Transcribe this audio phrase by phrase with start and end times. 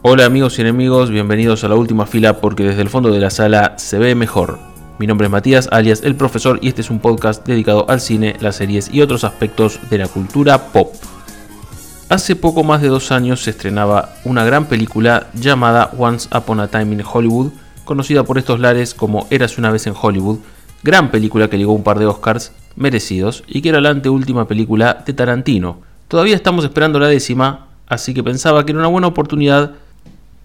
[0.00, 3.30] Hola amigos y enemigos, bienvenidos a la última fila porque desde el fondo de la
[3.30, 4.60] sala se ve mejor.
[5.00, 8.36] Mi nombre es Matías, alias El Profesor, y este es un podcast dedicado al cine,
[8.38, 10.94] las series y otros aspectos de la cultura pop.
[12.08, 16.68] Hace poco más de dos años se estrenaba una gran película llamada Once Upon a
[16.68, 17.50] Time in Hollywood,
[17.84, 20.38] conocida por estos lares como Eras una vez en Hollywood,
[20.84, 25.02] gran película que llegó un par de Oscars merecidos y que era la anteúltima película
[25.04, 25.80] de Tarantino.
[26.06, 29.72] Todavía estamos esperando la décima, así que pensaba que era una buena oportunidad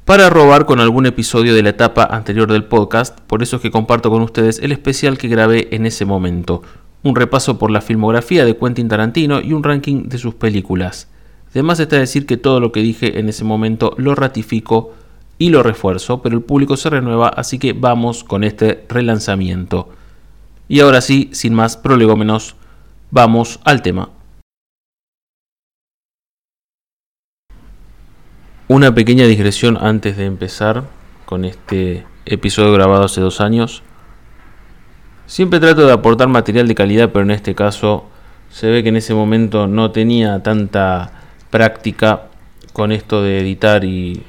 [0.05, 3.71] para robar con algún episodio de la etapa anterior del podcast, por eso es que
[3.71, 6.61] comparto con ustedes el especial que grabé en ese momento,
[7.03, 11.07] un repaso por la filmografía de Quentin Tarantino y un ranking de sus películas.
[11.51, 14.93] Además está decir que todo lo que dije en ese momento lo ratifico
[15.37, 19.87] y lo refuerzo, pero el público se renueva, así que vamos con este relanzamiento.
[20.67, 22.55] Y ahora sí, sin más prolegómenos,
[23.09, 24.09] vamos al tema.
[28.69, 30.85] Una pequeña digresión antes de empezar
[31.25, 33.83] con este episodio grabado hace dos años.
[35.25, 38.05] Siempre trato de aportar material de calidad, pero en este caso
[38.49, 41.11] se ve que en ese momento no tenía tanta
[41.49, 42.29] práctica
[42.71, 44.23] con esto de editar y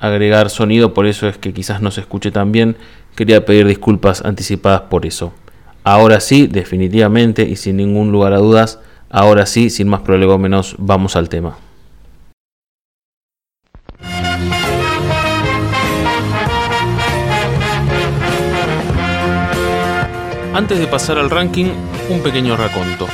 [0.00, 2.76] agregar sonido, por eso es que quizás no se escuche tan bien.
[3.14, 5.32] Quería pedir disculpas anticipadas por eso.
[5.84, 11.14] Ahora sí, definitivamente y sin ningún lugar a dudas, ahora sí, sin más prolegómenos, vamos
[11.14, 11.69] al tema.
[20.52, 21.66] Antes de pasar al ranking,
[22.08, 23.06] un pequeño raconto.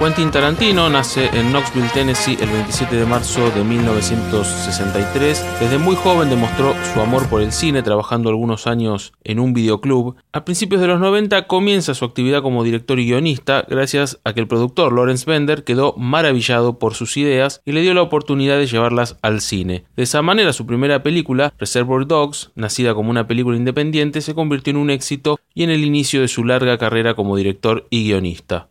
[0.00, 5.44] Quentin Tarantino nace en Knoxville, Tennessee, el 27 de marzo de 1963.
[5.60, 10.16] Desde muy joven demostró su amor por el cine, trabajando algunos años en un videoclub.
[10.32, 14.40] A principios de los 90 comienza su actividad como director y guionista, gracias a que
[14.40, 18.68] el productor Lawrence Bender quedó maravillado por sus ideas y le dio la oportunidad de
[18.68, 19.84] llevarlas al cine.
[19.96, 24.70] De esa manera, su primera película, Reservoir Dogs, nacida como una película independiente, se convirtió
[24.70, 28.68] en un éxito y en el inicio de su larga carrera como director y guionista.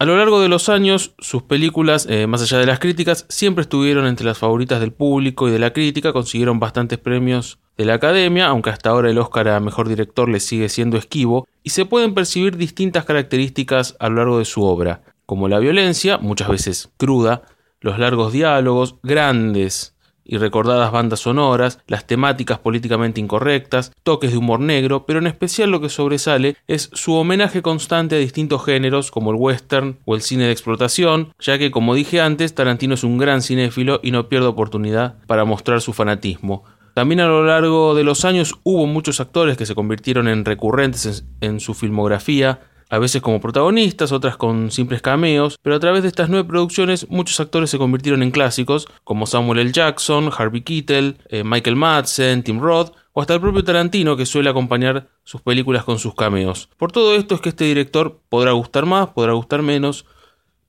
[0.00, 3.62] A lo largo de los años, sus películas, eh, más allá de las críticas, siempre
[3.62, 7.94] estuvieron entre las favoritas del público y de la crítica, consiguieron bastantes premios de la
[7.94, 11.84] academia, aunque hasta ahora el Oscar a Mejor Director le sigue siendo esquivo, y se
[11.84, 16.92] pueden percibir distintas características a lo largo de su obra, como la violencia, muchas veces
[16.96, 17.42] cruda,
[17.80, 19.96] los largos diálogos, grandes
[20.28, 25.70] y recordadas bandas sonoras, las temáticas políticamente incorrectas, toques de humor negro, pero en especial
[25.70, 30.22] lo que sobresale es su homenaje constante a distintos géneros como el western o el
[30.22, 34.28] cine de explotación, ya que como dije antes, Tarantino es un gran cinéfilo y no
[34.28, 36.64] pierde oportunidad para mostrar su fanatismo.
[36.98, 41.24] También a lo largo de los años hubo muchos actores que se convirtieron en recurrentes
[41.40, 46.08] en, su filmografía, a veces como protagonistas, otras con simples cameos, pero a través de
[46.08, 49.72] estas nueve producciones muchos actores se convirtieron en clásicos, como Samuel L.
[49.72, 54.48] Jackson, Harvey Keitel, eh, Michael Madsen, Tim Roth, o hasta el propio Tarantino que suele
[54.48, 56.68] acompañar sus películas con sus cameos.
[56.76, 60.06] Por todo esto es que este director podrá gustar más, podrá gustar menos,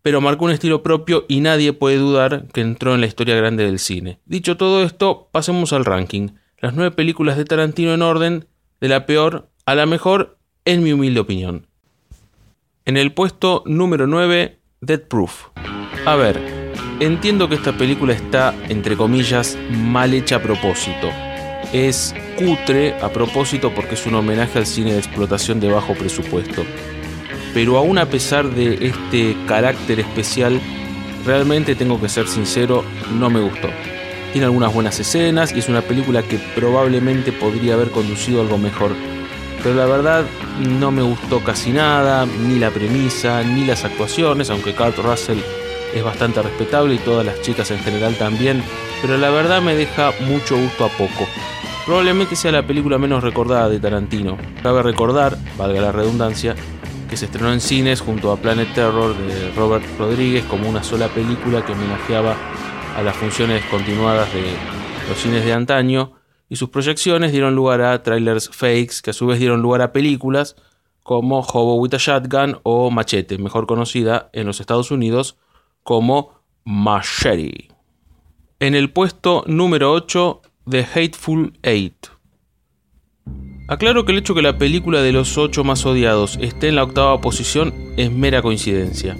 [0.01, 3.65] pero marcó un estilo propio y nadie puede dudar que entró en la historia grande
[3.65, 4.19] del cine.
[4.25, 6.29] Dicho todo esto, pasemos al ranking.
[6.57, 8.47] Las nueve películas de Tarantino en orden,
[8.81, 11.68] de la peor a la mejor, en mi humilde opinión.
[12.89, 15.49] En el puesto número 9, Dead Proof.
[16.07, 16.41] A ver,
[16.99, 21.11] entiendo que esta película está, entre comillas, mal hecha a propósito.
[21.71, 26.63] Es cutre a propósito porque es un homenaje al cine de explotación de bajo presupuesto.
[27.53, 30.59] Pero aún a pesar de este carácter especial,
[31.27, 32.83] realmente tengo que ser sincero,
[33.19, 33.69] no me gustó.
[34.31, 38.95] Tiene algunas buenas escenas y es una película que probablemente podría haber conducido algo mejor
[39.63, 40.25] pero la verdad
[40.59, 45.39] no me gustó casi nada, ni la premisa, ni las actuaciones, aunque Kurt Russell
[45.93, 48.63] es bastante respetable y todas las chicas en general también,
[49.01, 51.27] pero la verdad me deja mucho gusto a poco.
[51.85, 54.37] Probablemente sea la película menos recordada de Tarantino.
[54.61, 56.55] Cabe recordar, valga la redundancia,
[57.09, 61.07] que se estrenó en cines junto a Planet Terror de Robert Rodríguez como una sola
[61.07, 62.35] película que homenajeaba
[62.95, 64.43] a las funciones continuadas de
[65.09, 66.18] los cines de antaño
[66.49, 69.93] y sus proyecciones dieron lugar a trailers fakes que a su vez dieron lugar a
[69.93, 70.55] películas
[71.03, 75.37] como Hobo with a Shotgun o Machete, mejor conocida en los Estados Unidos
[75.83, 77.69] como Machete.
[78.59, 82.07] En el puesto número 8 The Hateful Eight.
[83.67, 86.83] Aclaro que el hecho que la película de los 8 más odiados esté en la
[86.83, 89.15] octava posición es mera coincidencia.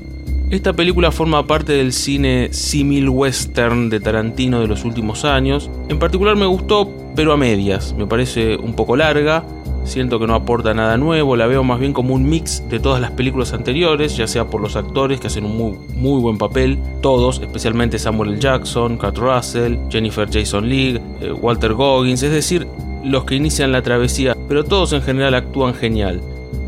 [0.50, 5.70] Esta película forma parte del cine simil western de Tarantino de los últimos años.
[5.90, 7.94] En particular me gustó, pero a medias.
[7.96, 9.46] Me parece un poco larga
[9.84, 13.02] siento que no aporta nada nuevo, la veo más bien como un mix de todas
[13.02, 16.78] las películas anteriores, ya sea por los actores que hacen un muy, muy buen papel,
[17.02, 18.40] todos, especialmente Samuel L.
[18.40, 22.68] Jackson, Kurt Russell, Jennifer Jason Leigh, eh, Walter Goggins, es decir,
[23.04, 26.22] los que inician la travesía, pero todos en general actúan genial.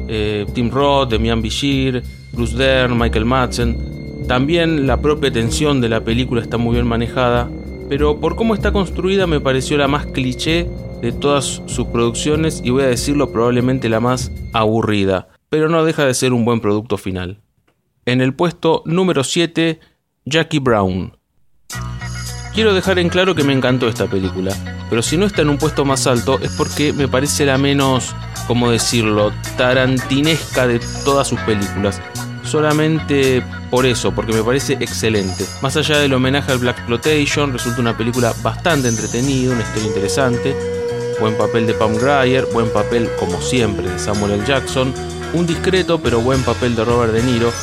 [0.08, 4.26] Eh, Tim Roth, Demian Bichir, Bruce Dern, Michael Madsen.
[4.28, 7.50] También la propia tensión de la película está muy bien manejada,
[7.90, 10.70] pero por cómo está construida me pareció la más cliché
[11.02, 16.06] de todas sus producciones y voy a decirlo probablemente la más aburrida, pero no deja
[16.06, 17.42] de ser un buen producto final.
[18.06, 19.80] En el puesto número 7,
[20.26, 21.18] Jackie Brown.
[22.54, 24.54] Quiero dejar en claro que me encantó esta película,
[24.90, 28.14] pero si no está en un puesto más alto es porque me parece la menos,
[28.46, 32.02] como decirlo, tarantinesca de todas sus películas.
[32.52, 35.46] Solamente por eso, porque me parece excelente.
[35.62, 40.54] Más allá del homenaje al Black Exploitation, resulta una película bastante entretenida, una historia interesante,
[41.22, 44.46] buen papel de Pam Grier, buen papel como siempre de Samuel L.
[44.46, 44.94] Jackson,
[45.34, 47.54] un discreto pero buen papel de Robert De Niro,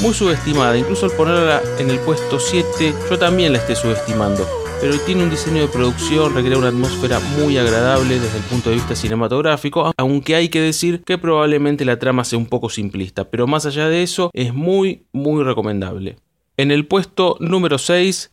[0.00, 4.48] muy subestimada, incluso al ponerla en el puesto 7 yo también la esté subestimando,
[4.80, 8.76] pero tiene un diseño de producción, recrea una atmósfera muy agradable desde el punto de
[8.76, 13.46] vista cinematográfico, aunque hay que decir que probablemente la trama sea un poco simplista, pero
[13.46, 16.16] más allá de eso es muy muy recomendable.
[16.56, 18.30] En el puesto número 6,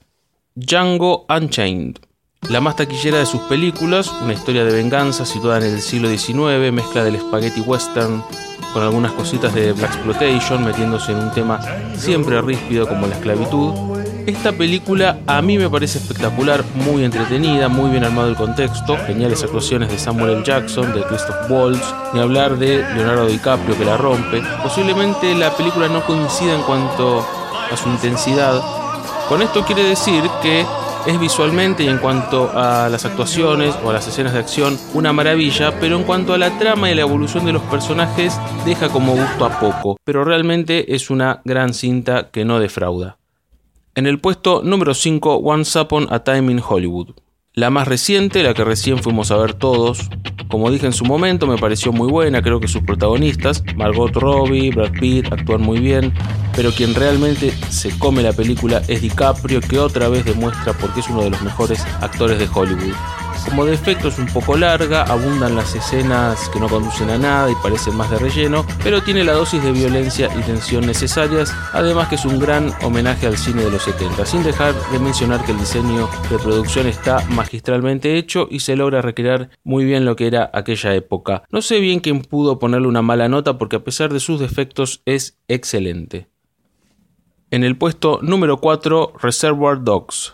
[0.55, 1.97] Django Unchained.
[2.49, 6.71] La más taquillera de sus películas, una historia de venganza situada en el siglo XIX,
[6.71, 8.23] mezcla del spaghetti western
[8.71, 11.59] con algunas cositas de Black Exploitation, metiéndose en un tema
[11.95, 13.73] siempre ríspido como la esclavitud.
[14.25, 19.43] Esta película a mí me parece espectacular, muy entretenida, muy bien armado el contexto, geniales
[19.43, 20.43] actuaciones de Samuel L.
[20.43, 24.41] Jackson, de Christoph Waltz, ni hablar de Leonardo DiCaprio que la rompe.
[24.63, 28.59] Posiblemente la película no coincida en cuanto a su intensidad.
[29.29, 30.65] Con esto quiere decir que
[31.05, 35.13] es visualmente y en cuanto a las actuaciones o a las escenas de acción una
[35.13, 39.13] maravilla, pero en cuanto a la trama y la evolución de los personajes deja como
[39.13, 43.17] gusto a poco, pero realmente es una gran cinta que no defrauda.
[43.97, 47.11] En el puesto número 5, Once Upon a Time in Hollywood.
[47.53, 50.09] La más reciente, la que recién fuimos a ver todos,
[50.49, 54.71] como dije en su momento, me pareció muy buena, creo que sus protagonistas, Margot Robbie,
[54.71, 56.13] Brad Pitt, actúan muy bien,
[56.57, 60.99] pero quien realmente se come la película es DiCaprio, que otra vez demuestra por qué
[60.99, 62.95] es uno de los mejores actores de Hollywood.
[63.45, 67.55] Como defecto es un poco larga, abundan las escenas que no conducen a nada y
[67.61, 72.15] parecen más de relleno, pero tiene la dosis de violencia y tensión necesarias, además que
[72.15, 75.59] es un gran homenaje al cine de los 70, sin dejar de mencionar que el
[75.59, 80.49] diseño de producción está magistralmente hecho y se logra recrear muy bien lo que era
[80.51, 81.43] aquella época.
[81.51, 85.01] No sé bien quién pudo ponerle una mala nota porque a pesar de sus defectos
[85.05, 86.27] es excelente.
[87.51, 90.33] En el puesto número 4, Reservoir Dogs.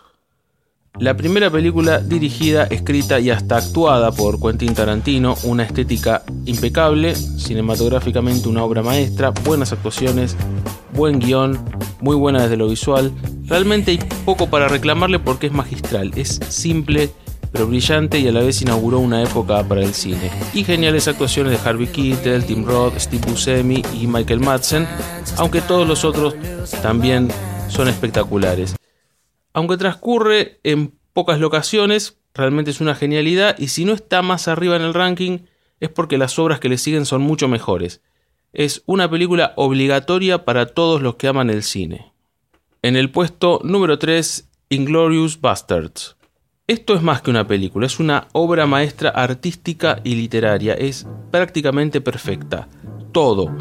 [1.00, 8.48] La primera película dirigida, escrita y hasta actuada por Quentin Tarantino, una estética impecable, cinematográficamente
[8.48, 10.36] una obra maestra, buenas actuaciones,
[10.94, 11.58] buen guion,
[12.02, 13.12] muy buena desde lo visual.
[13.46, 17.10] Realmente hay poco para reclamarle porque es magistral, es simple
[17.52, 20.32] pero brillante y a la vez inauguró una época para el cine.
[20.54, 24.88] Y geniales actuaciones de Harvey Keitel, Tim Roth, Steve Buscemi y Michael Madsen,
[25.38, 26.36] aunque todos los otros
[26.82, 27.30] también
[27.68, 28.76] son espectaculares.
[29.54, 34.76] Aunque transcurre en pocas locaciones, realmente es una genialidad y si no está más arriba
[34.76, 35.40] en el ranking
[35.80, 38.02] es porque las obras que le siguen son mucho mejores.
[38.54, 42.14] Es una película obligatoria para todos los que aman el cine.
[42.82, 46.16] En el puesto número 3, Inglorious Bastards.
[46.68, 52.00] Esto es más que una película, es una obra maestra artística y literaria, es prácticamente
[52.00, 52.70] perfecta.
[53.12, 53.54] Todo,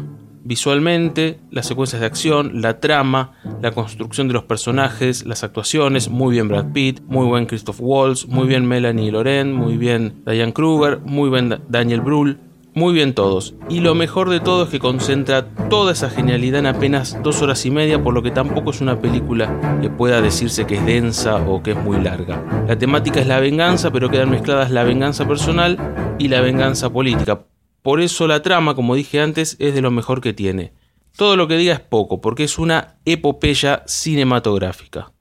[0.43, 6.33] visualmente, las secuencias de acción, la trama, la construcción de los personajes, las actuaciones, muy
[6.33, 10.99] bien Brad Pitt, muy buen Christoph Waltz, muy bien Melanie Loren, muy bien Diane Kruger,
[10.99, 12.39] muy bien Daniel Brühl,
[12.73, 13.55] muy bien todos.
[13.69, 17.65] Y lo mejor de todo es que concentra toda esa genialidad en apenas dos horas
[17.65, 21.35] y media, por lo que tampoco es una película que pueda decirse que es densa
[21.35, 22.65] o que es muy larga.
[22.67, 25.77] La temática es la venganza, pero quedan mezcladas la venganza personal
[26.17, 27.41] y la venganza política.
[27.81, 30.73] Por eso la trama, como dije antes, es de lo mejor que tiene.
[31.15, 35.11] Todo lo que diga es poco, porque es una epopeya cinematográfica.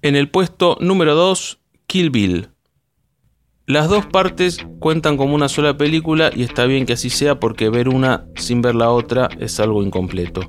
[0.00, 2.48] En el puesto número 2, Kill Bill.
[3.66, 7.68] Las dos partes cuentan como una sola película y está bien que así sea porque
[7.68, 10.40] ver una sin ver la otra es algo incompleto.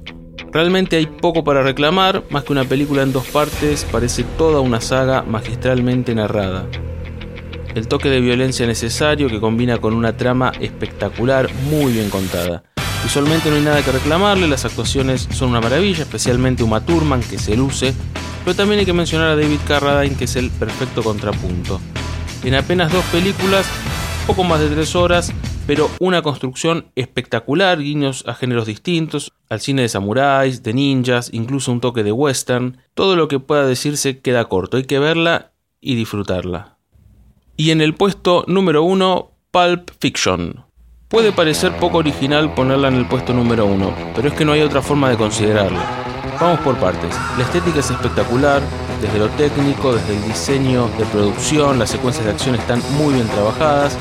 [0.52, 4.82] Realmente hay poco para reclamar, más que una película en dos partes, parece toda una
[4.82, 6.68] saga magistralmente narrada
[7.76, 12.64] el toque de violencia necesario que combina con una trama espectacular, muy bien contada.
[13.04, 17.38] Visualmente no hay nada que reclamarle, las actuaciones son una maravilla, especialmente Uma Thurman que
[17.38, 17.94] se luce,
[18.46, 21.82] pero también hay que mencionar a David Carradine que es el perfecto contrapunto.
[22.44, 23.66] En apenas dos películas,
[24.28, 25.34] poco más de tres horas,
[25.66, 31.72] pero una construcción espectacular, guiños a géneros distintos, al cine de samuráis, de ninjas, incluso
[31.72, 32.78] un toque de western.
[32.94, 36.73] Todo lo que pueda decirse queda corto, hay que verla y disfrutarla.
[37.56, 40.66] Y en el puesto número 1, Pulp Fiction.
[41.08, 44.62] Puede parecer poco original ponerla en el puesto número 1, pero es que no hay
[44.62, 45.86] otra forma de considerarla.
[46.42, 47.16] Vamos por partes.
[47.38, 48.60] La estética es espectacular,
[49.00, 53.28] desde lo técnico, desde el diseño de producción, las secuencias de acción están muy bien
[53.28, 54.00] trabajadas,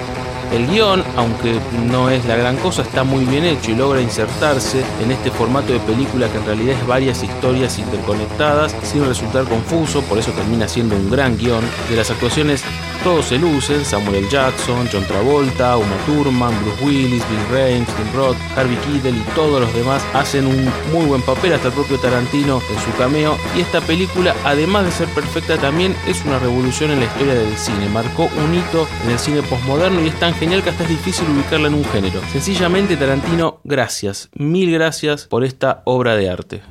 [0.53, 1.59] el guion, aunque
[1.91, 5.73] no es la gran cosa, está muy bien hecho y logra insertarse en este formato
[5.73, 10.69] de película que en realidad es varias historias interconectadas sin resultar confuso, por eso termina
[10.69, 11.65] siendo un gran guion.
[11.89, 12.63] De las actuaciones
[13.03, 18.37] todos se lucen, Samuel Jackson, John Travolta, Uma Thurman, Bruce Willis, Bill Raines, Tim Roth,
[18.57, 22.61] Harvey Keitel y todos los demás hacen un muy buen papel, hasta el propio Tarantino
[22.71, 23.37] en su cameo.
[23.57, 27.57] Y esta película, además de ser perfecta, también es una revolución en la historia del
[27.57, 27.89] cine.
[27.89, 31.29] Marcó un hito en el cine postmoderno y es tan genial que hasta es difícil
[31.31, 32.21] ubicarla en un género.
[32.31, 36.63] Sencillamente, Tarantino, gracias, mil gracias por esta obra de arte.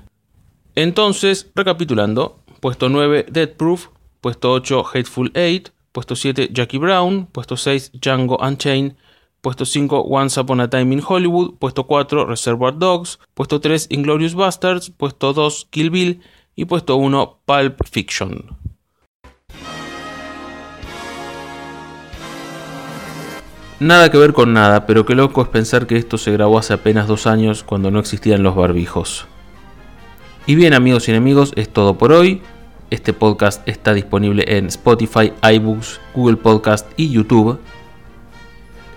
[0.75, 3.87] Entonces, recapitulando, puesto 9, Dead Proof,
[4.21, 7.27] puesto 8, Hateful Eight, Puesto 7, Jackie Brown.
[7.31, 8.95] Puesto 6, Django Unchained.
[9.41, 11.55] Puesto 5, Once Upon a Time in Hollywood.
[11.59, 13.19] Puesto 4, Reservoir Dogs.
[13.33, 14.89] Puesto 3, Inglorious Bastards.
[14.91, 16.21] Puesto 2, Kill Bill.
[16.55, 18.57] Y puesto 1, Pulp Fiction.
[23.81, 26.73] Nada que ver con nada, pero qué loco es pensar que esto se grabó hace
[26.73, 29.25] apenas dos años cuando no existían los barbijos.
[30.45, 32.43] Y bien amigos y enemigos, es todo por hoy.
[32.91, 37.57] Este podcast está disponible en Spotify, iBooks, Google Podcast y YouTube.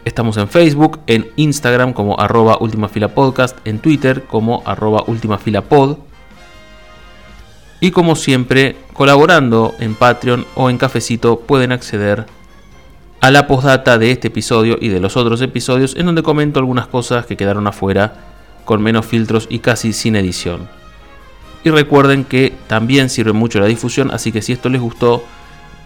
[0.04, 2.58] Estamos en Facebook, en Instagram como arroba
[3.14, 5.98] Podcast, en Twitter como arroba ultimafilapod.
[7.78, 12.26] Y como siempre, colaborando en Patreon o en Cafecito pueden acceder
[13.20, 16.88] a la postdata de este episodio y de los otros episodios en donde comento algunas
[16.88, 18.14] cosas que quedaron afuera
[18.64, 20.68] con menos filtros y casi sin edición.
[21.64, 25.24] Y recuerden que también sirve mucho la difusión, así que si esto les gustó,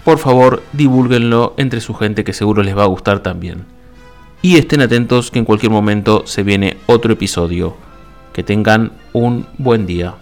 [0.04, 3.64] por favor divulguenlo entre su gente que seguro les va a gustar también.
[4.42, 7.76] Y estén atentos que en cualquier momento se viene otro episodio.
[8.32, 10.14] Que tengan un buen día.